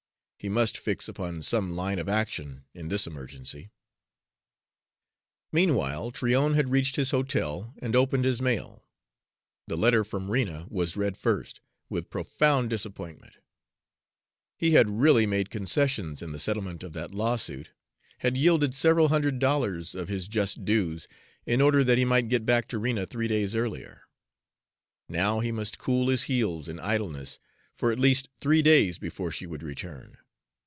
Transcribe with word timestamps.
He 0.41 0.49
must 0.49 0.75
fix 0.75 1.07
upon 1.07 1.43
some 1.43 1.75
line 1.75 1.99
of 1.99 2.09
action 2.09 2.65
in 2.73 2.87
this 2.87 3.05
emergency. 3.05 3.69
Meanwhile 5.51 6.09
Tryon 6.09 6.55
had 6.55 6.71
reached 6.71 6.95
his 6.95 7.11
hotel 7.11 7.75
and 7.77 7.95
opened 7.95 8.25
his 8.25 8.41
mail. 8.41 8.83
The 9.67 9.77
letter 9.77 10.03
from 10.03 10.31
Rena 10.31 10.65
was 10.71 10.97
read 10.97 11.15
first, 11.15 11.61
with 11.89 12.09
profound 12.09 12.71
disappointment. 12.71 13.35
He 14.57 14.71
had 14.71 14.89
really 14.89 15.27
made 15.27 15.51
concessions 15.51 16.23
in 16.23 16.31
the 16.31 16.39
settlement 16.39 16.81
of 16.81 16.93
that 16.93 17.13
lawsuit 17.13 17.69
had 18.21 18.35
yielded 18.35 18.73
several 18.73 19.09
hundred 19.09 19.37
dollars 19.37 19.93
of 19.93 20.07
his 20.09 20.27
just 20.27 20.65
dues, 20.65 21.07
in 21.45 21.61
order 21.61 21.83
that 21.83 21.99
he 21.99 22.03
might 22.05 22.29
get 22.29 22.47
back 22.47 22.67
to 22.69 22.79
Rena 22.79 23.05
three 23.05 23.27
days 23.27 23.53
earlier. 23.53 24.05
Now 25.07 25.39
he 25.39 25.51
must 25.51 25.77
cool 25.77 26.07
his 26.07 26.23
heels 26.23 26.67
in 26.67 26.79
idleness 26.79 27.37
for 27.75 27.91
at 27.91 27.99
least 27.99 28.27
three 28.39 28.63
days 28.63 28.97
before 28.97 29.31
she 29.31 29.45
would 29.45 29.61
return. 29.61 30.17